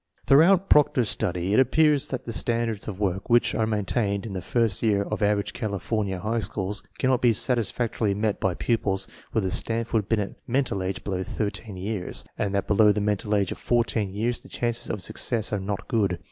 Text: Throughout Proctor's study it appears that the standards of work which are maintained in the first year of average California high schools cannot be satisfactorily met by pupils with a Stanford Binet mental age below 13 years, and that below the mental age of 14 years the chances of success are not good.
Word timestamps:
Throughout 0.25 0.67
Proctor's 0.67 1.09
study 1.09 1.53
it 1.53 1.59
appears 1.59 2.07
that 2.07 2.23
the 2.23 2.33
standards 2.33 2.87
of 2.87 2.99
work 2.99 3.29
which 3.29 3.53
are 3.53 3.67
maintained 3.67 4.25
in 4.25 4.33
the 4.33 4.41
first 4.41 4.81
year 4.81 5.03
of 5.03 5.21
average 5.21 5.53
California 5.53 6.17
high 6.19 6.39
schools 6.39 6.81
cannot 6.97 7.21
be 7.21 7.33
satisfactorily 7.33 8.15
met 8.15 8.39
by 8.39 8.55
pupils 8.55 9.07
with 9.31 9.45
a 9.45 9.51
Stanford 9.51 10.09
Binet 10.09 10.39
mental 10.47 10.81
age 10.81 11.03
below 11.03 11.21
13 11.21 11.77
years, 11.77 12.25
and 12.35 12.55
that 12.55 12.65
below 12.65 12.91
the 12.91 12.99
mental 12.99 13.35
age 13.35 13.51
of 13.51 13.59
14 13.59 14.09
years 14.11 14.39
the 14.39 14.49
chances 14.49 14.89
of 14.89 15.03
success 15.03 15.53
are 15.53 15.59
not 15.59 15.87
good. 15.87 16.17